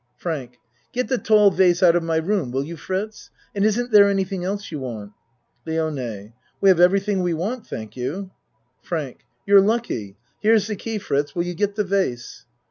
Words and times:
FRANK 0.17 0.57
Get 0.93 1.09
the 1.09 1.19
tall 1.19 1.51
vase 1.51 1.83
out 1.83 1.95
of 1.95 2.01
my 2.01 2.15
room 2.17 2.49
will 2.49 2.63
you, 2.63 2.75
Fritz? 2.75 3.29
And 3.53 3.63
isn't 3.63 3.91
there 3.91 4.09
anything 4.09 4.43
else 4.43 4.71
you 4.71 4.79
want? 4.79 5.11
LIONE 5.67 6.33
We 6.59 6.69
have 6.69 6.79
everything 6.79 7.21
we 7.21 7.35
want 7.35 7.67
thank 7.67 7.95
you. 7.95 8.31
FRANK 8.81 9.19
You're 9.45 9.61
lucky. 9.61 10.17
Here's 10.39 10.65
the 10.65 10.75
key, 10.75 10.97
Fritz, 10.97 11.35
will 11.35 11.43
you 11.43 11.53
get 11.53 11.75
the 11.75 11.83
vase? 11.83 12.45